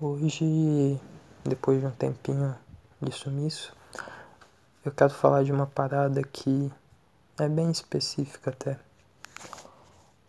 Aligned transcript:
Hoje, 0.00 1.00
depois 1.44 1.78
de 1.80 1.86
um 1.86 1.90
tempinho 1.92 2.52
de 3.00 3.12
sumiço, 3.12 3.72
eu 4.84 4.90
quero 4.90 5.14
falar 5.14 5.44
de 5.44 5.52
uma 5.52 5.68
parada 5.68 6.20
que 6.20 6.68
é 7.38 7.48
bem 7.48 7.70
específica 7.70 8.50
até. 8.50 8.76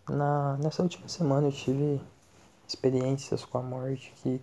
Na, 0.08 0.56
nessa 0.58 0.84
última 0.84 1.08
semana 1.08 1.48
eu 1.48 1.52
tive 1.52 2.00
experiências 2.68 3.44
com 3.44 3.58
a 3.58 3.64
morte 3.64 4.14
que, 4.18 4.40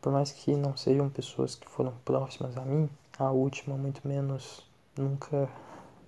por 0.00 0.12
mais 0.12 0.30
que 0.30 0.54
não 0.54 0.76
sejam 0.76 1.10
pessoas 1.10 1.56
que 1.56 1.68
foram 1.68 1.92
próximas 2.04 2.56
a 2.56 2.60
mim, 2.60 2.88
a 3.18 3.32
última 3.32 3.76
muito 3.76 4.06
menos 4.06 4.64
nunca 4.96 5.48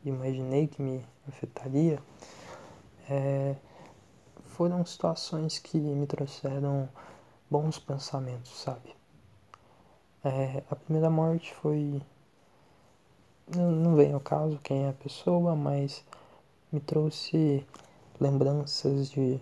imaginei 0.05 0.69
que 0.69 0.81
me 0.81 1.05
afetaria, 1.29 1.99
é, 3.09 3.57
foram 4.45 4.87
situações 4.87 5.59
que 5.59 5.79
me 5.79 6.07
trouxeram 6.07 6.89
bons 7.51 7.79
pensamentos, 7.79 8.61
sabe? 8.61 8.95
É, 10.23 10.63
a 10.71 10.77
primeira 10.77 11.11
morte 11.11 11.53
foi. 11.55 12.01
Não, 13.55 13.97
vem 13.97 14.13
ao 14.13 14.21
caso 14.21 14.61
quem 14.63 14.85
é 14.85 14.91
a 14.91 14.93
pessoa, 14.93 15.57
mas 15.57 16.05
me 16.71 16.79
trouxe 16.79 17.67
lembranças 18.21 19.11
de 19.11 19.41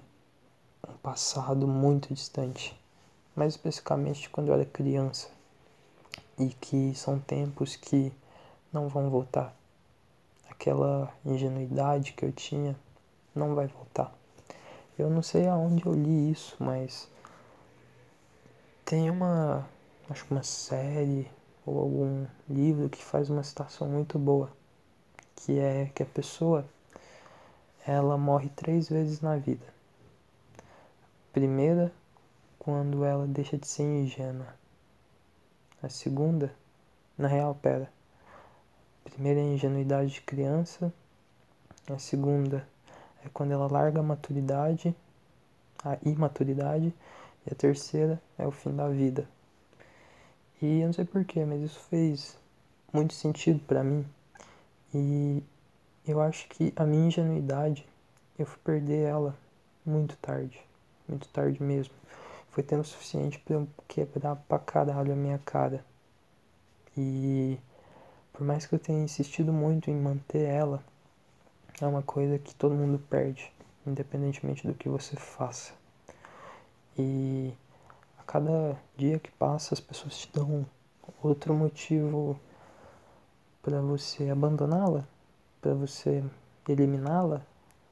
um 0.88 0.96
passado 1.02 1.68
muito 1.68 2.14
distante, 2.14 2.78
mais 3.36 3.54
especificamente 3.54 4.30
quando 4.30 4.48
eu 4.48 4.54
era 4.54 4.64
criança, 4.64 5.28
e 6.38 6.48
que 6.48 6.94
são 6.94 7.18
tempos 7.18 7.76
que 7.76 8.10
não 8.72 8.88
vão 8.88 9.10
voltar. 9.10 9.54
Aquela 10.48 11.12
ingenuidade 11.26 12.14
que 12.14 12.24
eu 12.24 12.32
tinha 12.32 12.74
não 13.34 13.54
vai 13.54 13.66
voltar. 13.66 14.14
Eu 14.98 15.10
não 15.10 15.22
sei 15.22 15.46
aonde 15.46 15.84
eu 15.84 15.92
li 15.92 16.30
isso, 16.30 16.56
mas 16.58 17.08
tem 18.88 19.10
uma, 19.10 19.68
acho 20.08 20.24
que 20.24 20.32
uma 20.32 20.42
série 20.42 21.30
ou 21.66 21.78
algum 21.78 22.26
livro 22.48 22.88
que 22.88 23.04
faz 23.04 23.28
uma 23.28 23.42
citação 23.42 23.86
muito 23.86 24.18
boa, 24.18 24.50
que 25.36 25.58
é 25.58 25.90
que 25.94 26.02
a 26.02 26.06
pessoa 26.06 26.64
ela 27.86 28.16
morre 28.16 28.48
três 28.56 28.88
vezes 28.88 29.20
na 29.20 29.36
vida. 29.36 29.66
Primeira, 31.34 31.92
quando 32.58 33.04
ela 33.04 33.26
deixa 33.26 33.58
de 33.58 33.66
ser 33.66 33.82
ingênua. 33.82 34.54
A 35.82 35.90
segunda, 35.90 36.50
na 37.18 37.28
real, 37.28 37.54
pera. 37.54 37.92
A 39.04 39.10
primeira 39.10 39.38
é 39.38 39.42
a 39.42 39.52
ingenuidade 39.52 40.12
de 40.12 40.22
criança. 40.22 40.90
A 41.90 41.98
segunda 41.98 42.66
é 43.22 43.28
quando 43.34 43.52
ela 43.52 43.70
larga 43.70 44.00
a 44.00 44.02
maturidade, 44.02 44.96
a 45.84 45.98
imaturidade. 46.06 46.94
E 47.46 47.52
a 47.52 47.54
terceira 47.54 48.20
é 48.38 48.46
o 48.46 48.50
fim 48.50 48.74
da 48.74 48.88
vida. 48.88 49.28
E 50.60 50.80
eu 50.80 50.86
não 50.86 50.92
sei 50.92 51.04
porquê, 51.04 51.44
mas 51.44 51.62
isso 51.62 51.80
fez 51.88 52.36
muito 52.92 53.14
sentido 53.14 53.60
para 53.60 53.84
mim. 53.84 54.04
E 54.92 55.42
eu 56.06 56.20
acho 56.20 56.48
que 56.48 56.72
a 56.74 56.84
minha 56.84 57.06
ingenuidade, 57.06 57.86
eu 58.38 58.46
fui 58.46 58.58
perder 58.64 59.06
ela 59.08 59.36
muito 59.84 60.16
tarde. 60.16 60.60
Muito 61.08 61.28
tarde 61.28 61.62
mesmo. 61.62 61.94
Foi 62.50 62.62
tempo 62.62 62.84
suficiente 62.84 63.38
para 63.38 63.54
eu 63.54 63.68
quebrar 63.86 64.36
pra 64.36 64.58
caralho 64.58 65.12
a 65.12 65.16
minha 65.16 65.38
cara. 65.38 65.84
E 66.96 67.58
por 68.32 68.44
mais 68.44 68.66
que 68.66 68.74
eu 68.74 68.78
tenha 68.78 69.02
insistido 69.02 69.52
muito 69.52 69.90
em 69.90 69.96
manter 69.96 70.42
ela, 70.42 70.82
é 71.80 71.86
uma 71.86 72.02
coisa 72.02 72.38
que 72.38 72.54
todo 72.54 72.74
mundo 72.74 72.98
perde, 73.10 73.52
independentemente 73.86 74.66
do 74.66 74.74
que 74.74 74.88
você 74.88 75.14
faça. 75.16 75.72
E 76.98 77.54
a 78.18 78.22
cada 78.24 78.76
dia 78.96 79.18
que 79.18 79.30
passa, 79.30 79.74
as 79.74 79.80
pessoas 79.80 80.18
te 80.18 80.30
dão 80.32 80.66
outro 81.22 81.54
motivo 81.54 82.38
para 83.62 83.80
você 83.80 84.28
abandoná-la, 84.30 85.04
para 85.60 85.74
você 85.74 86.24
eliminá-la 86.68 87.42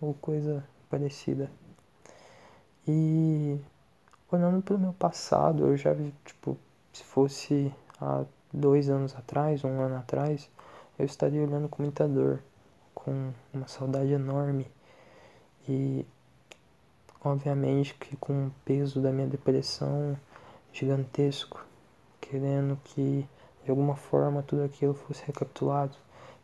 ou 0.01 0.15
coisa 0.15 0.65
parecida. 0.91 1.51
E 2.87 3.61
olhando 4.31 4.63
para 4.63 4.75
o 4.75 4.79
meu 4.79 4.93
passado, 4.93 5.67
eu 5.67 5.77
já 5.77 5.95
tipo, 6.25 6.57
se 6.93 7.05
fosse 7.05 7.73
há 8.01 8.25
dois 8.53 8.89
anos 8.89 9.15
atrás, 9.15 9.65
um 9.65 9.81
ano 9.81 9.97
atrás, 9.97 10.51
eu 10.99 11.05
estaria 11.05 11.43
olhando 11.43 11.69
com 11.69 11.83
muita 11.83 12.09
dor, 12.09 12.43
com 12.95 13.33
uma 13.53 13.69
saudade 13.69 14.13
enorme. 14.13 14.67
E 15.69 16.07
obviamente 17.27 17.95
que 17.95 18.17
com 18.17 18.47
o 18.47 18.53
peso 18.65 19.01
da 19.01 19.11
minha 19.11 19.27
depressão 19.27 20.17
gigantesco, 20.73 21.65
querendo 22.21 22.79
que 22.85 23.29
de 23.65 23.71
alguma 23.71 23.97
forma 23.97 24.43
tudo 24.43 24.63
aquilo 24.63 24.95
fosse 24.95 25.25
recapitulado, 25.27 25.97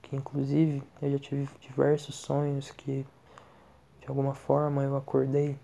que 0.03 0.17
inclusive 0.17 0.83
eu 1.01 1.13
já 1.13 1.19
tive 1.19 1.49
diversos 1.61 2.17
sonhos 2.17 2.71
que 2.71 3.07
de 4.01 4.09
alguma 4.09 4.35
forma 4.35 4.83
eu 4.83 4.97
acordei 4.97 5.57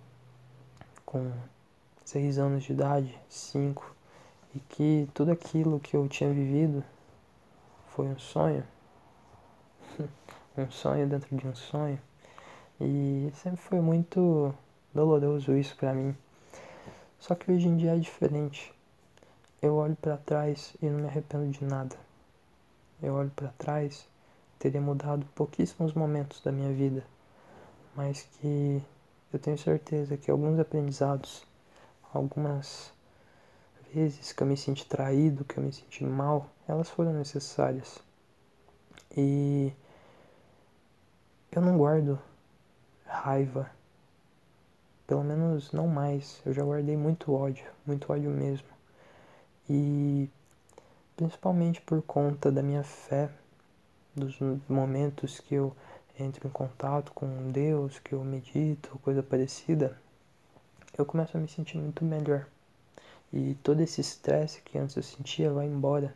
com 1.04 1.32
seis 2.04 2.38
anos 2.38 2.62
de 2.62 2.72
idade, 2.72 3.18
cinco, 3.28 3.92
e 4.54 4.60
que 4.60 5.08
tudo 5.12 5.32
aquilo 5.32 5.80
que 5.80 5.96
eu 5.96 6.06
tinha 6.08 6.32
vivido 6.32 6.84
foi 7.88 8.06
um 8.06 8.18
sonho, 8.18 8.64
um 10.56 10.70
sonho 10.70 11.08
dentro 11.08 11.36
de 11.36 11.46
um 11.46 11.54
sonho, 11.54 12.00
e 12.80 13.32
sempre 13.34 13.60
foi 13.60 13.80
muito 13.80 14.54
doloroso 14.94 15.56
isso 15.56 15.76
para 15.76 15.92
mim. 15.92 16.16
Só 17.18 17.34
que 17.34 17.50
hoje 17.50 17.68
em 17.68 17.76
dia 17.76 17.94
é 17.94 17.98
diferente. 17.98 18.72
Eu 19.60 19.74
olho 19.74 19.96
para 19.96 20.16
trás 20.16 20.76
e 20.80 20.86
não 20.86 21.00
me 21.00 21.08
arrependo 21.08 21.50
de 21.50 21.64
nada. 21.64 21.96
Eu 23.02 23.14
olho 23.14 23.30
para 23.30 23.48
trás, 23.58 24.06
teria 24.58 24.80
mudado 24.80 25.26
pouquíssimos 25.34 25.92
momentos 25.92 26.40
da 26.40 26.50
minha 26.52 26.72
vida, 26.72 27.04
mas 27.94 28.22
que 28.22 28.82
eu 29.32 29.38
tenho 29.38 29.58
certeza 29.58 30.16
que 30.16 30.30
alguns 30.30 30.58
aprendizados, 30.58 31.44
algumas 32.12 32.92
vezes 33.92 34.32
que 34.32 34.42
eu 34.42 34.46
me 34.46 34.56
senti 34.56 34.86
traído, 34.86 35.44
que 35.44 35.58
eu 35.58 35.62
me 35.62 35.72
senti 35.72 36.04
mal, 36.04 36.48
elas 36.66 36.88
foram 36.88 37.12
necessárias. 37.12 37.98
E 39.16 39.72
eu 41.50 41.62
não 41.62 41.76
guardo 41.76 42.18
raiva 43.04 43.70
pelo 45.08 45.24
menos 45.24 45.72
não 45.72 45.88
mais. 45.88 46.40
Eu 46.44 46.52
já 46.52 46.62
guardei 46.62 46.96
muito 46.96 47.32
ódio, 47.32 47.64
muito 47.86 48.12
ódio 48.12 48.30
mesmo. 48.30 48.68
E 49.68 50.28
principalmente 51.16 51.80
por 51.80 52.02
conta 52.02 52.52
da 52.52 52.62
minha 52.62 52.84
fé, 52.84 53.30
dos 54.14 54.38
momentos 54.68 55.40
que 55.40 55.54
eu 55.54 55.74
entro 56.20 56.46
em 56.46 56.50
contato 56.50 57.10
com 57.12 57.50
Deus, 57.50 57.98
que 57.98 58.12
eu 58.12 58.22
medito, 58.22 58.98
coisa 58.98 59.22
parecida, 59.22 59.98
eu 60.96 61.06
começo 61.06 61.36
a 61.36 61.40
me 61.40 61.48
sentir 61.48 61.78
muito 61.78 62.04
melhor. 62.04 62.46
E 63.32 63.54
todo 63.62 63.80
esse 63.80 64.00
estresse 64.02 64.60
que 64.60 64.76
antes 64.76 64.96
eu 64.96 65.02
sentia 65.02 65.50
vai 65.50 65.66
embora. 65.66 66.14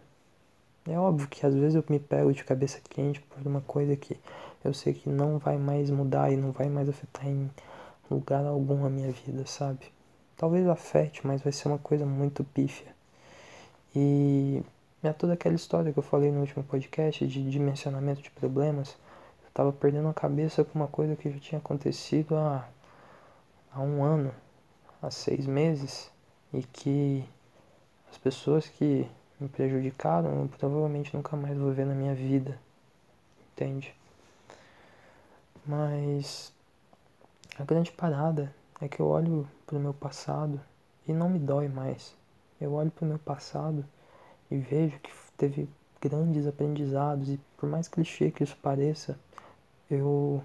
É 0.86 0.98
óbvio 0.98 1.28
que 1.28 1.46
às 1.46 1.54
vezes 1.54 1.76
eu 1.76 1.84
me 1.88 1.98
pego 1.98 2.32
de 2.32 2.44
cabeça 2.44 2.80
quente 2.90 3.20
por 3.20 3.46
uma 3.46 3.60
coisa 3.62 3.96
que 3.96 4.18
eu 4.62 4.74
sei 4.74 4.92
que 4.92 5.08
não 5.08 5.38
vai 5.38 5.56
mais 5.56 5.88
mudar 5.88 6.30
e 6.30 6.36
não 6.36 6.52
vai 6.52 6.68
mais 6.68 6.88
afetar 6.88 7.26
em 7.26 7.50
lugar 8.12 8.44
algum 8.44 8.84
a 8.84 8.90
minha 8.90 9.10
vida, 9.10 9.46
sabe? 9.46 9.92
Talvez 10.36 10.66
afete, 10.66 11.26
mas 11.26 11.42
vai 11.42 11.52
ser 11.52 11.68
uma 11.68 11.78
coisa 11.78 12.04
muito 12.06 12.44
pífia. 12.44 12.94
E 13.94 14.62
é 15.02 15.12
toda 15.12 15.34
aquela 15.34 15.54
história 15.54 15.92
que 15.92 15.98
eu 15.98 16.02
falei 16.02 16.30
no 16.30 16.40
último 16.40 16.64
podcast 16.64 17.26
de 17.26 17.50
dimensionamento 17.50 18.22
de 18.22 18.30
problemas. 18.30 18.96
Eu 19.44 19.50
tava 19.52 19.72
perdendo 19.72 20.08
a 20.08 20.14
cabeça 20.14 20.64
com 20.64 20.78
uma 20.78 20.88
coisa 20.88 21.16
que 21.16 21.30
já 21.30 21.38
tinha 21.38 21.58
acontecido 21.58 22.36
há, 22.36 22.66
há 23.72 23.80
um 23.80 24.02
ano, 24.02 24.32
há 25.02 25.10
seis 25.10 25.46
meses, 25.46 26.10
e 26.52 26.62
que 26.62 27.24
as 28.10 28.18
pessoas 28.18 28.68
que 28.68 29.08
me 29.40 29.48
prejudicaram 29.48 30.42
eu 30.42 30.48
provavelmente 30.58 31.14
nunca 31.16 31.36
mais 31.36 31.56
vou 31.58 31.72
ver 31.72 31.86
na 31.86 31.94
minha 31.94 32.14
vida, 32.14 32.58
entende? 33.52 33.94
Mas 35.66 36.52
a 37.58 37.64
grande 37.64 37.92
parada 37.92 38.54
é 38.80 38.88
que 38.88 39.00
eu 39.00 39.06
olho 39.06 39.48
para 39.66 39.76
o 39.76 39.80
meu 39.80 39.94
passado 39.94 40.60
e 41.06 41.12
não 41.12 41.28
me 41.28 41.38
dói 41.38 41.68
mais. 41.68 42.16
Eu 42.60 42.72
olho 42.74 42.90
para 42.90 43.04
o 43.04 43.08
meu 43.08 43.18
passado 43.18 43.84
e 44.50 44.56
vejo 44.56 44.98
que 45.00 45.10
teve 45.36 45.68
grandes 46.00 46.46
aprendizados 46.46 47.28
e 47.28 47.40
por 47.56 47.68
mais 47.68 47.88
clichê 47.88 48.30
que 48.30 48.42
isso 48.42 48.56
pareça, 48.56 49.18
eu 49.90 50.42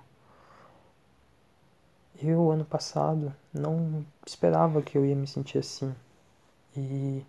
eu 2.21 2.49
ano 2.51 2.65
passado 2.65 3.33
não 3.53 4.05
esperava 4.25 4.81
que 4.81 4.97
eu 4.97 5.05
ia 5.05 5.15
me 5.15 5.27
sentir 5.27 5.59
assim. 5.59 5.95
E 6.75 7.23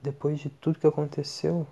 depois 0.00 0.40
de 0.40 0.50
tudo 0.50 0.78
que 0.78 0.86
aconteceu, 0.86 1.66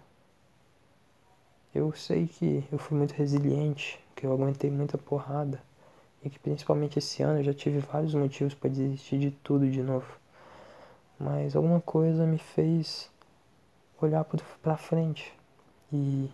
eu 1.75 1.93
sei 1.93 2.27
que 2.27 2.65
eu 2.71 2.79
fui 2.79 2.97
muito 2.97 3.13
resiliente, 3.13 3.99
que 4.15 4.25
eu 4.27 4.33
aguentei 4.33 4.71
muita 4.71 4.97
porrada 4.97 5.61
e 6.23 6.31
que 6.31 6.39
principalmente 6.39 6.99
esse 6.99 7.23
ano 7.23 7.41
eu 7.41 7.45
já 7.45 7.53
tive 7.55 7.81
vários 7.81 8.15
motivos 8.15 8.55
para 8.55 8.71
desistir 8.71 9.19
de 9.19 9.31
tudo 9.31 9.69
de 9.69 9.83
novo. 9.83 10.07
mas 11.19 11.55
alguma 11.57 11.81
coisa 11.81 12.27
me 12.27 12.39
fez 12.39 13.11
olhar 14.01 14.25
para 14.63 14.77
frente 14.77 15.33
e 15.93 16.31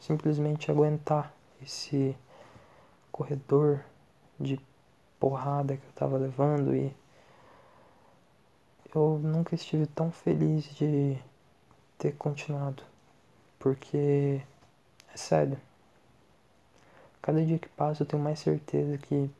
simplesmente 0.00 0.70
aguentar 0.70 1.34
esse 1.62 2.16
corredor 3.12 3.84
de 4.38 4.58
porrada 5.18 5.76
que 5.76 5.86
eu 5.86 5.92
tava 5.94 6.16
levando 6.16 6.74
e 6.74 6.94
eu 8.94 9.20
nunca 9.22 9.54
estive 9.54 9.86
tão 9.86 10.10
feliz 10.10 10.64
de 10.74 11.18
ter 11.98 12.12
continuado, 12.16 12.82
porque 13.58 14.40
é 15.12 15.16
sério. 15.16 15.58
Cada 17.22 17.44
dia 17.44 17.58
que 17.58 17.68
passa 17.68 18.02
eu 18.02 18.06
tenho 18.06 18.22
mais 18.22 18.38
certeza 18.38 18.96
que 18.98 19.30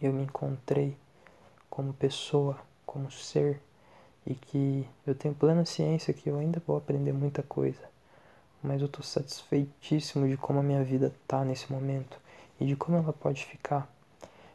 eu 0.00 0.12
me 0.12 0.22
encontrei 0.24 0.96
como 1.68 1.92
pessoa, 1.92 2.58
como 2.84 3.10
ser 3.10 3.60
e 4.26 4.34
que 4.34 4.88
eu 5.06 5.14
tenho 5.14 5.34
plena 5.34 5.64
ciência 5.64 6.14
que 6.14 6.28
eu 6.28 6.38
ainda 6.38 6.62
vou 6.66 6.76
aprender 6.76 7.12
muita 7.12 7.42
coisa, 7.42 7.80
mas 8.62 8.80
eu 8.80 8.88
tô 8.88 9.02
satisfeitíssimo 9.02 10.28
de 10.28 10.36
como 10.36 10.60
a 10.60 10.62
minha 10.62 10.84
vida 10.84 11.12
tá 11.26 11.44
nesse 11.44 11.72
momento 11.72 12.20
e 12.60 12.66
de 12.66 12.76
como 12.76 12.96
ela 12.96 13.12
pode 13.12 13.44
ficar. 13.44 13.88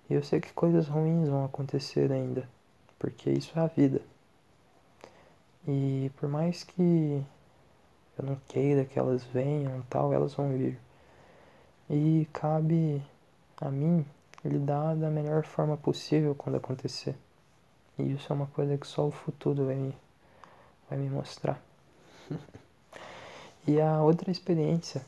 E 0.10 0.14
eu 0.14 0.24
sei 0.24 0.40
que 0.40 0.54
coisas 0.54 0.88
ruins 0.88 1.28
vão 1.28 1.44
acontecer 1.44 2.12
ainda, 2.12 2.48
porque 2.98 3.30
isso 3.30 3.52
é 3.58 3.62
a 3.62 3.68
vida. 3.68 4.02
E 5.68 6.10
por 6.16 6.30
mais 6.30 6.64
que 6.64 7.22
eu 8.18 8.26
não 8.26 8.36
queira 8.48 8.86
que 8.86 8.98
elas 8.98 9.24
venham 9.26 9.82
tal, 9.90 10.12
elas 10.12 10.34
vão 10.34 10.50
vir. 10.50 10.80
E 11.90 12.28
cabe 12.34 13.02
a 13.62 13.70
mim 13.70 14.06
lidar 14.44 14.96
da 14.96 15.10
melhor 15.10 15.44
forma 15.44 15.78
possível 15.78 16.36
quando 16.36 16.56
acontecer. 16.56 17.16
E 17.98 18.12
isso 18.14 18.32
é 18.32 18.36
uma 18.36 18.48
coisa 18.48 18.78
que 18.78 18.88
só 18.88 19.08
o 19.08 19.12
futuro 19.12 19.66
vai 19.66 19.76
me, 19.76 19.96
vai 20.90 21.00
me 21.00 21.10
mostrar. 21.10 21.62
e 23.68 23.80
a 23.80 24.02
outra 24.02 24.32
experiência 24.32 25.06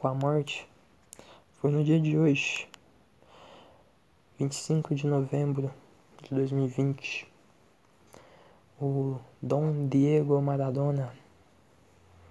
com 0.00 0.08
a 0.08 0.14
morte 0.14 0.68
foi 1.60 1.70
no 1.70 1.82
dia 1.82 2.00
de 2.00 2.18
hoje, 2.18 2.68
25 4.38 4.94
de 4.94 5.06
novembro 5.06 5.70
de 6.22 6.30
2020. 6.34 7.26
O 8.80 9.18
Dom 9.40 9.88
Diego 9.88 10.40
Maradona, 10.42 11.12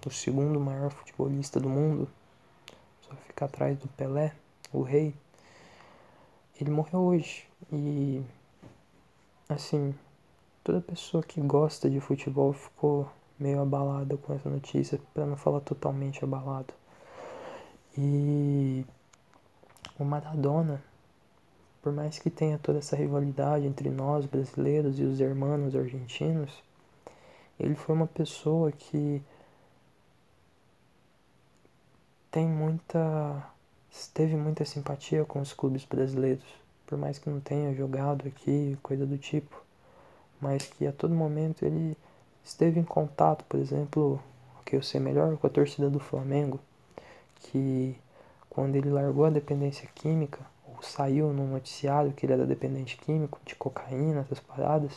o 0.06 0.10
segundo 0.10 0.60
maior 0.60 0.90
futebolista 0.90 1.58
do 1.58 1.68
mundo, 1.68 2.08
só 3.02 3.14
fica 3.26 3.44
atrás 3.44 3.76
do 3.78 3.88
Pelé, 3.88 4.32
o 4.72 4.82
rei. 4.82 5.14
Ele 6.60 6.70
morreu 6.70 7.00
hoje 7.00 7.46
e 7.72 8.22
assim, 9.48 9.94
toda 10.62 10.80
pessoa 10.80 11.22
que 11.22 11.40
gosta 11.40 11.90
de 11.90 12.00
futebol 12.00 12.52
ficou 12.52 13.10
meio 13.38 13.60
abalada 13.60 14.16
com 14.16 14.32
essa 14.32 14.48
notícia, 14.48 14.98
para 15.12 15.26
não 15.26 15.36
falar 15.36 15.60
totalmente 15.60 16.24
abalado. 16.24 16.72
E 17.98 18.84
o 19.98 20.04
Maradona, 20.04 20.82
por 21.82 21.92
mais 21.92 22.18
que 22.18 22.30
tenha 22.30 22.58
toda 22.58 22.78
essa 22.78 22.96
rivalidade 22.96 23.66
entre 23.66 23.90
nós 23.90 24.24
brasileiros 24.24 24.98
e 24.98 25.02
os 25.02 25.20
hermanos 25.20 25.74
argentinos, 25.74 26.62
ele 27.58 27.74
foi 27.74 27.94
uma 27.94 28.06
pessoa 28.06 28.70
que 28.70 29.22
tem 32.36 32.46
muita 32.46 33.42
teve 34.12 34.36
muita 34.36 34.62
simpatia 34.62 35.24
com 35.24 35.40
os 35.40 35.54
clubes 35.54 35.86
brasileiros 35.86 36.44
por 36.86 36.98
mais 36.98 37.18
que 37.18 37.30
não 37.30 37.40
tenha 37.40 37.74
jogado 37.74 38.28
aqui, 38.28 38.76
coisa 38.82 39.06
do 39.06 39.16
tipo, 39.16 39.58
mas 40.38 40.66
que 40.66 40.86
a 40.86 40.92
todo 40.92 41.14
momento 41.14 41.64
ele 41.64 41.96
esteve 42.44 42.78
em 42.78 42.84
contato, 42.84 43.42
por 43.48 43.58
exemplo, 43.58 44.20
o 44.60 44.64
que 44.64 44.76
eu 44.76 44.82
sei 44.82 45.00
melhor, 45.00 45.34
com 45.38 45.46
a 45.46 45.50
torcida 45.50 45.88
do 45.88 45.98
Flamengo, 45.98 46.60
que 47.40 47.96
quando 48.50 48.76
ele 48.76 48.90
largou 48.90 49.24
a 49.24 49.30
dependência 49.30 49.88
química, 49.94 50.40
ou 50.68 50.82
saiu 50.82 51.32
no 51.32 51.46
noticiário 51.46 52.12
que 52.12 52.26
ele 52.26 52.34
era 52.34 52.44
dependente 52.44 52.98
químico, 52.98 53.40
de 53.46 53.54
cocaína, 53.54 54.20
essas 54.20 54.40
paradas, 54.40 54.92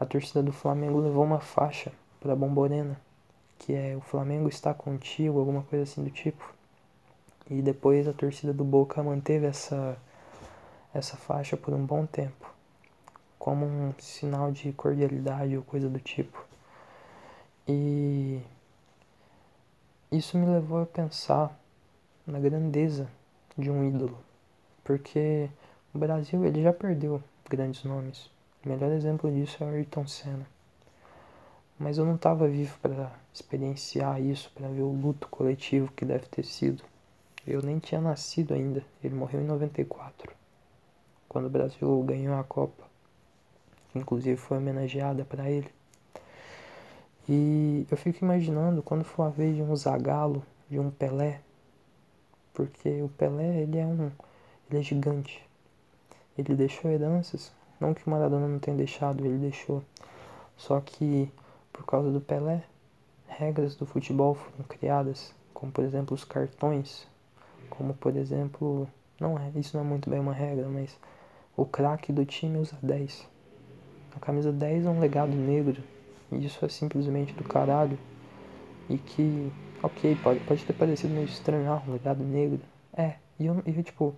a 0.00 0.04
torcida 0.04 0.42
do 0.42 0.52
Flamengo 0.52 0.98
levou 0.98 1.22
uma 1.22 1.38
faixa 1.38 1.92
para 2.20 2.34
Bomborena, 2.34 3.00
que 3.56 3.72
é 3.72 3.96
o 3.96 4.00
Flamengo 4.00 4.48
está 4.48 4.74
contigo, 4.74 5.38
alguma 5.38 5.62
coisa 5.62 5.84
assim 5.84 6.02
do 6.02 6.10
tipo. 6.10 6.55
E 7.48 7.62
depois 7.62 8.08
a 8.08 8.12
torcida 8.12 8.52
do 8.52 8.64
Boca 8.64 9.02
manteve 9.02 9.46
essa 9.46 9.96
essa 10.92 11.16
faixa 11.16 11.56
por 11.56 11.74
um 11.74 11.84
bom 11.84 12.06
tempo, 12.06 12.50
como 13.38 13.66
um 13.66 13.92
sinal 13.98 14.50
de 14.50 14.72
cordialidade 14.72 15.56
ou 15.56 15.62
coisa 15.62 15.88
do 15.88 16.00
tipo. 16.00 16.42
E 17.68 18.40
isso 20.10 20.38
me 20.38 20.46
levou 20.46 20.82
a 20.82 20.86
pensar 20.86 21.58
na 22.26 22.38
grandeza 22.38 23.08
de 23.56 23.70
um 23.70 23.86
ídolo, 23.86 24.18
porque 24.82 25.50
o 25.94 25.98
Brasil 25.98 26.44
ele 26.44 26.62
já 26.62 26.72
perdeu 26.72 27.22
grandes 27.48 27.84
nomes. 27.84 28.30
O 28.64 28.68
melhor 28.68 28.90
exemplo 28.92 29.30
disso 29.30 29.62
é 29.62 29.66
o 29.66 29.70
Ayrton 29.70 30.06
Senna. 30.06 30.46
Mas 31.78 31.98
eu 31.98 32.06
não 32.06 32.14
estava 32.14 32.48
vivo 32.48 32.76
para 32.80 33.12
experienciar 33.32 34.20
isso, 34.20 34.50
para 34.54 34.68
ver 34.68 34.82
o 34.82 34.92
luto 34.92 35.28
coletivo 35.28 35.92
que 35.92 36.04
deve 36.04 36.26
ter 36.26 36.44
sido. 36.44 36.82
Eu 37.46 37.62
nem 37.62 37.78
tinha 37.78 38.00
nascido 38.00 38.54
ainda. 38.54 38.84
Ele 39.02 39.14
morreu 39.14 39.40
em 39.40 39.46
94 39.46 40.34
quando 41.28 41.46
o 41.46 41.50
Brasil 41.50 42.02
ganhou 42.02 42.34
a 42.34 42.42
Copa, 42.42 42.82
inclusive 43.94 44.36
foi 44.36 44.56
homenageada 44.56 45.24
para 45.24 45.50
ele. 45.50 45.68
E 47.28 47.86
eu 47.90 47.96
fico 47.96 48.24
imaginando 48.24 48.82
quando 48.82 49.04
for 49.04 49.24
a 49.24 49.28
vez 49.28 49.54
de 49.54 49.60
um 49.60 49.76
Zagallo, 49.76 50.42
de 50.70 50.78
um 50.78 50.90
Pelé, 50.90 51.40
porque 52.54 53.02
o 53.02 53.08
Pelé 53.08 53.62
ele 53.62 53.78
é 53.78 53.84
um, 53.84 54.10
ele 54.70 54.80
é 54.80 54.82
gigante. 54.82 55.44
Ele 56.38 56.54
deixou 56.54 56.90
heranças, 56.90 57.52
não 57.78 57.92
que 57.92 58.06
o 58.06 58.10
Maradona 58.10 58.48
não 58.48 58.58
tenha 58.58 58.76
deixado, 58.76 59.24
ele 59.24 59.38
deixou. 59.38 59.82
Só 60.56 60.80
que 60.80 61.30
por 61.70 61.84
causa 61.84 62.10
do 62.10 62.20
Pelé, 62.20 62.64
regras 63.26 63.74
do 63.74 63.84
futebol 63.84 64.34
foram 64.34 64.64
criadas, 64.66 65.34
como 65.52 65.70
por 65.70 65.84
exemplo 65.84 66.14
os 66.14 66.24
cartões, 66.24 67.06
como 67.66 67.94
por 67.94 68.16
exemplo, 68.16 68.88
não 69.20 69.38
é, 69.38 69.50
isso 69.56 69.76
não 69.76 69.84
é 69.84 69.88
muito 69.88 70.08
bem 70.08 70.20
uma 70.20 70.32
regra, 70.32 70.68
mas 70.68 70.98
o 71.56 71.64
craque 71.64 72.12
do 72.12 72.24
time 72.24 72.58
usa 72.58 72.76
10. 72.82 73.26
A 74.14 74.20
camisa 74.20 74.52
10 74.52 74.86
é 74.86 74.90
um 74.90 75.00
legado 75.00 75.34
negro. 75.34 75.82
E 76.32 76.44
isso 76.44 76.64
é 76.64 76.68
simplesmente 76.68 77.32
do 77.34 77.44
caralho. 77.44 77.98
E 78.88 78.98
que, 78.98 79.52
ok, 79.82 80.16
pode, 80.22 80.40
pode 80.40 80.64
ter 80.64 80.72
parecido 80.72 81.12
meio 81.12 81.26
estranho, 81.26 81.70
ah, 81.70 81.82
um 81.86 81.92
legado 81.92 82.22
negro. 82.22 82.60
É, 82.96 83.16
e 83.38 83.46
eu, 83.46 83.62
eu 83.66 83.82
tipo, 83.82 84.14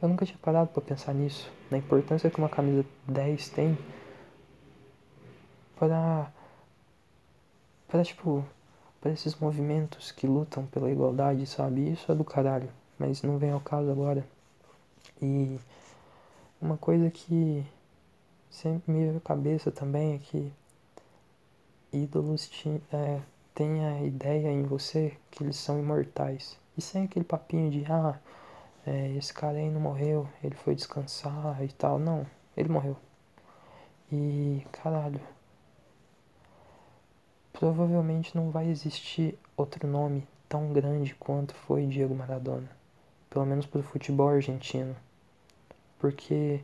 eu 0.00 0.08
nunca 0.08 0.26
tinha 0.26 0.38
parado 0.40 0.68
para 0.70 0.82
pensar 0.82 1.14
nisso. 1.14 1.50
Na 1.70 1.78
importância 1.78 2.30
que 2.30 2.38
uma 2.38 2.48
camisa 2.48 2.84
10 3.06 3.48
tem 3.50 3.78
para, 5.78 6.30
para 7.88 8.04
tipo, 8.04 8.44
para 9.00 9.12
esses 9.12 9.34
movimentos 9.36 10.12
que 10.12 10.26
lutam 10.26 10.66
pela 10.66 10.90
igualdade, 10.90 11.46
sabe? 11.46 11.90
Isso 11.90 12.10
é 12.10 12.14
do 12.14 12.24
caralho. 12.24 12.68
Mas 12.98 13.22
não 13.22 13.38
vem 13.38 13.50
ao 13.50 13.60
caso 13.60 13.90
agora. 13.90 14.26
E 15.20 15.58
uma 16.60 16.76
coisa 16.76 17.10
que 17.10 17.64
sempre 18.50 18.92
me 18.92 19.04
veio 19.06 19.16
à 19.16 19.20
cabeça 19.20 19.70
também 19.70 20.14
é 20.14 20.18
que 20.18 20.52
ídolos 21.92 22.50
é, 22.92 23.20
têm 23.54 23.84
a 23.84 24.02
ideia 24.02 24.48
em 24.48 24.62
você 24.62 25.16
que 25.30 25.42
eles 25.42 25.56
são 25.56 25.78
imortais. 25.78 26.58
E 26.76 26.80
sem 26.80 27.04
aquele 27.04 27.24
papinho 27.24 27.70
de, 27.70 27.84
ah, 27.90 28.18
é, 28.86 29.10
esse 29.16 29.32
cara 29.32 29.58
aí 29.58 29.70
não 29.70 29.80
morreu, 29.80 30.28
ele 30.42 30.54
foi 30.54 30.74
descansar 30.74 31.62
e 31.62 31.68
tal. 31.68 31.98
Não, 31.98 32.26
ele 32.56 32.68
morreu. 32.68 32.96
E, 34.10 34.66
caralho, 34.72 35.20
provavelmente 37.52 38.36
não 38.36 38.50
vai 38.50 38.68
existir 38.68 39.38
outro 39.56 39.86
nome 39.86 40.26
tão 40.48 40.72
grande 40.72 41.14
quanto 41.14 41.54
foi 41.54 41.86
Diego 41.86 42.14
Maradona. 42.14 42.81
Pelo 43.32 43.46
menos 43.46 43.66
pro 43.66 43.82
futebol 43.82 44.28
argentino 44.28 44.94
porque 46.02 46.60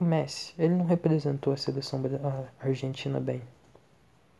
o 0.00 0.02
Messi, 0.02 0.54
ele 0.58 0.74
não 0.74 0.86
representou 0.86 1.52
a 1.52 1.56
seleção 1.58 2.00
argentina 2.58 3.20
bem. 3.20 3.42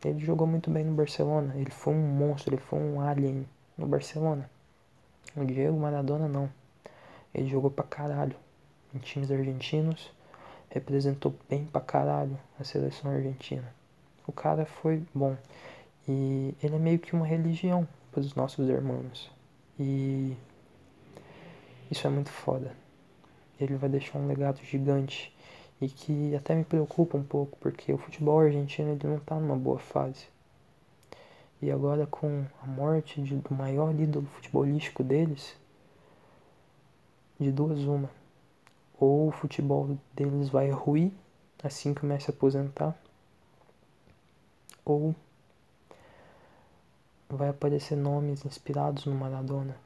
Ele 0.03 0.19
jogou 0.19 0.47
muito 0.47 0.71
bem 0.71 0.83
no 0.83 0.95
Barcelona, 0.95 1.53
ele 1.55 1.69
foi 1.69 1.93
um 1.93 2.07
monstro, 2.07 2.55
ele 2.55 2.61
foi 2.61 2.79
um 2.79 2.99
alien 2.99 3.45
no 3.77 3.85
Barcelona. 3.85 4.49
O 5.37 5.45
Diego 5.45 5.77
Maradona 5.77 6.27
não. 6.27 6.49
Ele 7.31 7.47
jogou 7.47 7.69
pra 7.69 7.83
caralho 7.83 8.35
em 8.95 8.97
times 8.97 9.29
argentinos, 9.29 10.11
representou 10.71 11.35
bem 11.47 11.65
pra 11.65 11.81
caralho 11.81 12.35
a 12.59 12.63
seleção 12.63 13.11
argentina. 13.11 13.71
O 14.25 14.31
cara 14.31 14.65
foi 14.65 15.03
bom. 15.13 15.37
E 16.07 16.55
ele 16.63 16.77
é 16.77 16.79
meio 16.79 16.97
que 16.97 17.13
uma 17.13 17.27
religião 17.27 17.87
para 18.11 18.21
os 18.21 18.33
nossos 18.33 18.67
irmãos. 18.67 19.29
E 19.77 20.35
isso 21.91 22.05
é 22.07 22.09
muito 22.09 22.29
foda 22.29 22.75
ele 23.59 23.75
vai 23.75 23.89
deixar 23.89 24.17
um 24.17 24.27
legado 24.27 24.59
gigante. 24.63 25.33
e 25.81 25.87
que 25.87 26.35
até 26.35 26.53
me 26.55 26.65
preocupa 26.65 27.17
um 27.17 27.23
pouco, 27.23 27.57
porque 27.59 27.93
o 27.93 27.97
futebol 27.97 28.41
argentino 28.41 28.91
ele 28.91 29.07
não 29.07 29.15
está 29.15 29.39
numa 29.39 29.55
boa 29.55 29.79
fase. 29.79 30.27
E 31.61 31.71
agora 31.71 32.05
com 32.05 32.45
a 32.61 32.67
morte 32.67 33.21
de, 33.21 33.35
do 33.37 33.53
maior 33.55 33.97
ídolo 33.97 34.27
futebolístico 34.27 35.05
deles, 35.05 35.55
de 37.39 37.49
duas 37.49 37.79
uma. 37.79 38.09
Ou 38.99 39.29
o 39.29 39.31
futebol 39.31 39.97
deles 40.13 40.49
vai 40.49 40.69
ruir 40.69 41.13
assim 41.63 41.93
que 41.93 42.01
começa 42.01 42.29
a 42.29 42.35
aposentar, 42.35 42.93
ou 44.83 45.15
vai 47.29 47.47
aparecer 47.47 47.95
nomes 47.95 48.43
inspirados 48.45 49.05
no 49.05 49.15
Maradona 49.15 49.77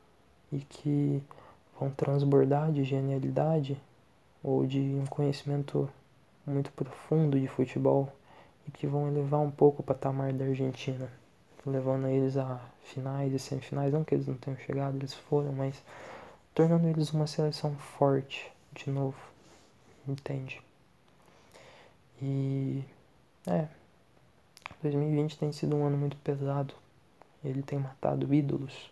e 0.51 0.59
que 0.59 1.21
vão 1.79 1.89
transbordar 1.89 2.71
de 2.71 2.83
genialidade 2.83 3.79
ou 4.43 4.65
de 4.65 4.79
um 4.79 5.05
conhecimento 5.05 5.89
muito 6.45 6.71
profundo 6.71 7.39
de 7.39 7.47
futebol 7.47 8.11
e 8.67 8.71
que 8.71 8.87
vão 8.87 9.07
elevar 9.07 9.39
um 9.39 9.51
pouco 9.51 9.81
o 9.81 9.85
patamar 9.85 10.33
da 10.33 10.45
Argentina, 10.45 11.09
levando 11.65 12.07
eles 12.07 12.37
a 12.37 12.59
finais 12.83 13.33
e 13.33 13.39
semifinais, 13.39 13.93
não 13.93 14.03
que 14.03 14.15
eles 14.15 14.27
não 14.27 14.35
tenham 14.35 14.59
chegado, 14.59 14.97
eles 14.97 15.13
foram, 15.13 15.51
mas 15.53 15.81
tornando 16.53 16.87
eles 16.87 17.11
uma 17.11 17.27
seleção 17.27 17.75
forte 17.75 18.51
de 18.73 18.89
novo, 18.89 19.17
entende? 20.07 20.61
E 22.21 22.83
é, 23.47 23.67
2020 24.81 25.37
tem 25.37 25.51
sido 25.51 25.75
um 25.75 25.85
ano 25.85 25.97
muito 25.97 26.17
pesado. 26.17 26.73
Ele 27.43 27.61
tem 27.61 27.79
matado 27.79 28.33
ídolos, 28.33 28.91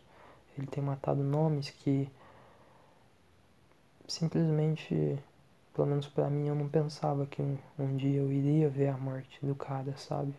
ele 0.58 0.68
tem 0.68 0.84
matado 0.84 1.24
nomes 1.24 1.70
que 1.70 2.10
simplesmente, 4.12 5.18
pelo 5.74 5.88
menos 5.88 6.08
para 6.08 6.30
mim, 6.30 6.48
eu 6.48 6.56
não 6.56 6.68
pensava 6.68 7.26
que 7.26 7.42
um, 7.42 7.58
um 7.80 7.96
dia 7.96 8.20
eu 8.20 8.32
iria 8.32 8.70
ver 8.70 8.90
a 8.90 8.98
morte 8.98 9.44
do 9.46 9.56
cara, 9.56 9.96
sabe? 9.96 10.34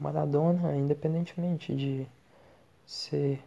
O 0.00 0.02
Maradona, 0.02 0.74
independentemente 0.74 1.76
de 1.76 2.06
ser, 2.86 3.42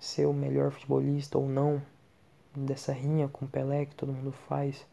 ser 0.00 0.26
o 0.26 0.32
melhor 0.32 0.70
futebolista 0.70 1.36
ou 1.38 1.46
não, 1.46 1.80
dessa 2.54 2.90
rinha 2.90 3.28
com 3.28 3.46
Pelé 3.46 3.84
que 3.84 3.94
todo 3.94 4.12
mundo 4.12 4.32
faz, 4.32 4.86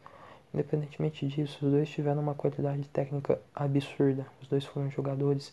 independentemente 0.52 1.26
disso, 1.26 1.64
os 1.64 1.72
dois 1.72 1.88
tiveram 1.88 2.20
uma 2.20 2.34
qualidade 2.34 2.86
técnica 2.88 3.40
absurda. 3.54 4.26
Os 4.42 4.48
dois 4.48 4.64
foram 4.66 4.90
jogadores 4.90 5.50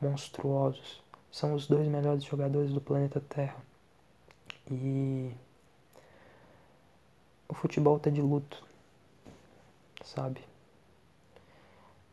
monstruosos. 0.00 1.02
São 1.32 1.54
os 1.54 1.66
dois 1.66 1.88
melhores 1.88 2.22
jogadores 2.22 2.72
do 2.72 2.82
planeta 2.82 3.20
Terra. 3.20 3.56
E 4.70 5.32
o 7.48 7.54
futebol 7.54 7.98
tá 7.98 8.10
de 8.10 8.20
luto, 8.20 8.64
sabe? 10.04 10.40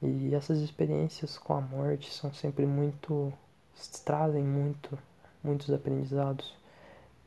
E 0.01 0.33
essas 0.33 0.59
experiências 0.59 1.38
com 1.38 1.53
a 1.53 1.61
morte 1.61 2.11
são 2.11 2.33
sempre 2.33 2.65
muito. 2.65 3.31
trazem 4.03 4.43
muito, 4.43 4.97
muitos 5.43 5.71
aprendizados. 5.71 6.55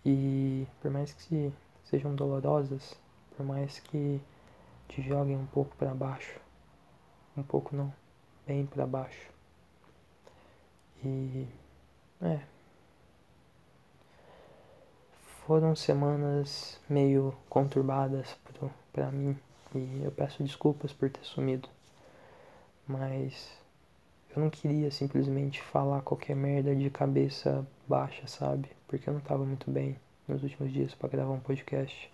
E 0.04 0.66
por 0.80 0.90
mais 0.90 1.12
que 1.12 1.52
sejam 1.84 2.14
dolorosas, 2.14 2.94
por 3.37 3.46
mais 3.46 3.78
que 3.80 4.20
te 4.88 5.02
joguem 5.02 5.37
um 5.37 5.46
pouco 5.46 5.75
para 5.76 5.94
baixo, 5.94 6.40
um 7.37 7.42
pouco 7.42 7.75
não, 7.76 7.92
bem 8.46 8.66
para 8.66 8.87
baixo. 8.87 9.30
E. 11.04 11.46
é 12.23 12.53
foram 15.47 15.77
semanas 15.77 16.81
meio 16.89 17.35
conturbadas 17.49 18.37
para 18.93 19.11
mim 19.11 19.37
e 19.75 20.03
eu 20.03 20.11
peço 20.11 20.43
desculpas 20.43 20.93
por 20.93 21.11
ter 21.11 21.25
sumido. 21.25 21.69
Mas 22.87 23.51
eu 24.35 24.43
não 24.43 24.51
queria 24.51 24.91
simplesmente 24.91 25.61
falar 25.63 26.01
qualquer 26.03 26.35
merda 26.35 26.75
de 26.75 26.89
cabeça 26.91 27.67
baixa, 27.87 28.27
sabe? 28.27 28.71
Porque 28.89 29.09
eu 29.09 29.15
não 29.15 29.21
tava 29.21 29.45
muito 29.45 29.71
bem 29.71 29.97
nos 30.27 30.43
últimos 30.43 30.73
dias 30.73 30.95
para 30.95 31.09
gravar 31.09 31.33
um 31.33 31.41
podcast. 31.41 32.11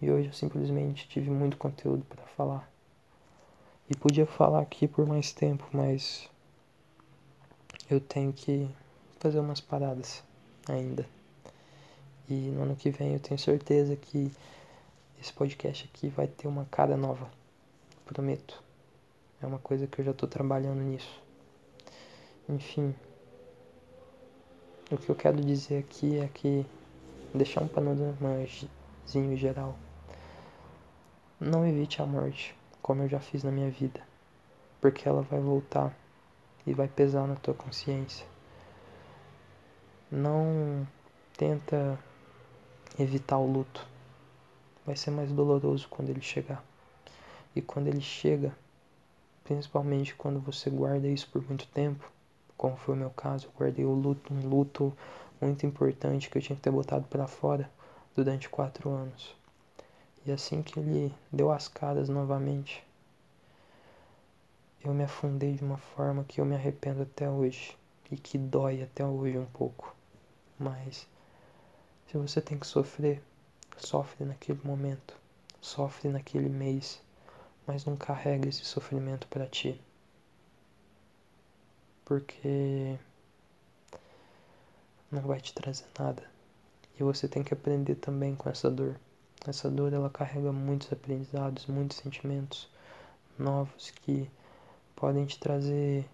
E 0.00 0.10
hoje 0.10 0.28
eu 0.28 0.32
simplesmente 0.32 1.08
tive 1.08 1.30
muito 1.30 1.56
conteúdo 1.56 2.04
para 2.08 2.24
falar. 2.36 2.68
E 3.88 3.96
podia 3.96 4.26
falar 4.26 4.60
aqui 4.60 4.88
por 4.88 5.06
mais 5.06 5.32
tempo, 5.32 5.64
mas 5.72 6.28
eu 7.90 8.00
tenho 8.00 8.32
que 8.32 8.68
fazer 9.20 9.38
umas 9.38 9.60
paradas 9.60 10.24
ainda. 10.68 11.06
E 12.28 12.34
no 12.34 12.62
ano 12.62 12.76
que 12.76 12.90
vem 12.90 13.14
eu 13.14 13.20
tenho 13.20 13.38
certeza 13.38 13.96
que 13.96 14.30
esse 15.20 15.32
podcast 15.32 15.88
aqui 15.92 16.08
vai 16.08 16.26
ter 16.26 16.48
uma 16.48 16.64
cara 16.66 16.96
nova. 16.96 17.30
Prometo. 18.04 18.62
É 19.40 19.46
uma 19.46 19.58
coisa 19.58 19.86
que 19.86 20.00
eu 20.00 20.04
já 20.04 20.10
estou 20.10 20.28
trabalhando 20.28 20.80
nisso. 20.80 21.20
Enfim. 22.48 22.94
O 24.90 24.96
que 24.96 25.08
eu 25.08 25.14
quero 25.14 25.40
dizer 25.40 25.78
aqui 25.78 26.18
é 26.18 26.28
que 26.28 26.66
deixar 27.34 27.62
um 27.62 27.68
panoramazinho 27.68 29.36
geral. 29.36 29.76
Não 31.40 31.66
evite 31.66 32.02
a 32.02 32.06
morte, 32.06 32.54
como 32.80 33.02
eu 33.02 33.08
já 33.08 33.18
fiz 33.18 33.42
na 33.42 33.50
minha 33.50 33.70
vida, 33.70 34.00
porque 34.80 35.08
ela 35.08 35.22
vai 35.22 35.40
voltar 35.40 35.96
e 36.66 36.72
vai 36.72 36.86
pesar 36.86 37.26
na 37.26 37.34
tua 37.36 37.54
consciência. 37.54 38.26
Não 40.10 40.86
tenta 41.36 41.98
evitar 42.98 43.38
o 43.38 43.50
luto. 43.50 43.86
Vai 44.84 44.96
ser 44.96 45.10
mais 45.10 45.30
doloroso 45.30 45.88
quando 45.88 46.10
ele 46.10 46.20
chegar. 46.20 46.64
E 47.54 47.62
quando 47.62 47.88
ele 47.88 48.00
chega, 48.00 48.54
principalmente 49.44 50.14
quando 50.14 50.40
você 50.40 50.70
guarda 50.70 51.06
isso 51.08 51.28
por 51.30 51.46
muito 51.46 51.66
tempo, 51.68 52.10
como 52.56 52.76
foi 52.76 52.94
o 52.94 52.98
meu 52.98 53.10
caso, 53.10 53.46
eu 53.46 53.52
guardei 53.56 53.84
o 53.84 53.92
luto, 53.92 54.32
um 54.32 54.48
luto 54.48 54.92
muito 55.40 55.66
importante 55.66 56.30
que 56.30 56.38
eu 56.38 56.42
tinha 56.42 56.56
que 56.56 56.62
ter 56.62 56.70
botado 56.70 57.06
para 57.08 57.26
fora 57.26 57.70
durante 58.14 58.48
quatro 58.48 58.90
anos. 58.90 59.34
E 60.24 60.30
assim 60.30 60.62
que 60.62 60.78
ele 60.78 61.12
deu 61.32 61.50
as 61.50 61.66
caras 61.66 62.08
novamente, 62.08 62.84
eu 64.84 64.94
me 64.94 65.04
afundei 65.04 65.54
de 65.54 65.64
uma 65.64 65.76
forma 65.76 66.24
que 66.24 66.40
eu 66.40 66.44
me 66.44 66.54
arrependo 66.54 67.02
até 67.02 67.28
hoje 67.28 67.76
e 68.10 68.16
que 68.16 68.38
dói 68.38 68.82
até 68.82 69.04
hoje 69.04 69.38
um 69.38 69.46
pouco. 69.46 69.94
Mas 70.58 71.06
se 72.08 72.16
você 72.16 72.40
tem 72.40 72.58
que 72.58 72.66
sofrer, 72.66 73.22
sofre 73.76 74.24
naquele 74.24 74.60
momento, 74.64 75.16
sofre 75.60 76.08
naquele 76.08 76.48
mês, 76.48 77.00
mas 77.66 77.84
não 77.84 77.96
carrega 77.96 78.48
esse 78.48 78.64
sofrimento 78.64 79.26
para 79.28 79.46
ti. 79.46 79.80
Porque 82.04 82.98
não 85.10 85.22
vai 85.22 85.40
te 85.40 85.54
trazer 85.54 85.86
nada. 85.98 86.22
E 86.98 87.02
você 87.02 87.26
tem 87.28 87.42
que 87.42 87.54
aprender 87.54 87.94
também 87.96 88.34
com 88.34 88.50
essa 88.50 88.70
dor. 88.70 88.98
Essa 89.46 89.70
dor 89.70 89.92
ela 89.92 90.10
carrega 90.10 90.52
muitos 90.52 90.92
aprendizados, 90.92 91.66
muitos 91.66 91.96
sentimentos 91.96 92.68
novos 93.38 93.90
que 93.90 94.30
podem 94.94 95.26
te 95.26 95.38
trazer 95.38 96.08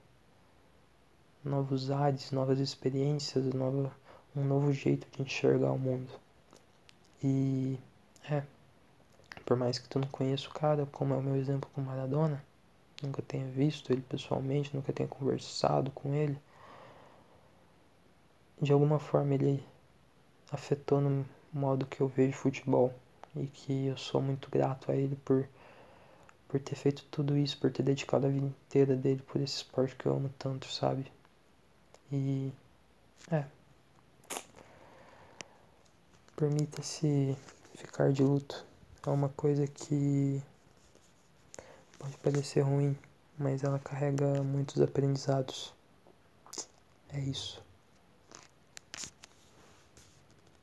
novos 1.45 1.91
ares, 1.91 2.31
novas 2.31 2.59
experiências, 2.59 3.53
nova 3.53 3.93
um 4.39 4.45
novo 4.45 4.73
jeito 4.73 5.07
de 5.11 5.23
enxergar 5.23 5.73
o 5.73 5.79
mundo. 5.79 6.09
E 7.23 7.79
é, 8.31 8.43
por 9.45 9.57
mais 9.57 9.79
que 9.79 9.89
tu 9.89 9.99
não 9.99 10.09
conheça 10.09 10.49
o 10.49 10.53
cara, 10.53 10.87
como 10.87 11.15
é 11.15 11.17
o 11.17 11.23
meu 11.23 11.37
exemplo 11.37 11.69
com 11.75 11.81
Maradona, 11.81 12.43
nunca 13.03 13.23
tenha 13.23 13.47
visto 13.47 13.93
ele 13.93 14.03
pessoalmente, 14.03 14.75
nunca 14.75 14.93
tenha 14.93 15.09
conversado 15.09 15.91
com 15.91 16.15
ele, 16.15 16.39
de 18.61 18.73
alguma 18.73 18.99
forma 18.99 19.35
ele 19.35 19.65
afetou 20.51 21.01
no 21.01 21.27
modo 21.53 21.87
que 21.87 22.01
eu 22.01 22.09
vejo 22.09 22.37
futebol 22.37 22.93
e 23.37 23.47
que 23.47 23.87
eu 23.87 23.97
sou 23.97 24.21
muito 24.21 24.51
grato 24.51 24.91
a 24.91 24.97
ele 24.97 25.17
por 25.17 25.49
por 26.49 26.59
ter 26.59 26.75
feito 26.75 27.05
tudo 27.11 27.37
isso, 27.37 27.59
por 27.59 27.71
ter 27.71 27.83
dedicado 27.83 28.27
a 28.27 28.31
vida 28.31 28.47
inteira 28.47 28.97
dele 28.97 29.23
por 29.23 29.39
esse 29.41 29.57
esporte 29.57 29.95
que 29.95 30.07
eu 30.07 30.17
amo 30.17 30.31
tanto, 30.39 30.67
sabe? 30.67 31.13
E 32.11 32.51
é, 33.31 33.45
Permita-se 36.39 37.37
ficar 37.75 38.13
de 38.13 38.23
luto. 38.23 38.65
É 39.05 39.11
uma 39.11 39.29
coisa 39.31 39.67
que 39.67 40.41
pode 41.99 42.17
parecer 42.19 42.61
ruim, 42.61 42.97
mas 43.37 43.65
ela 43.65 43.81
carrega 43.81 44.41
muitos 44.45 44.81
aprendizados. 44.81 45.75
É 47.09 47.19
isso. 47.19 47.61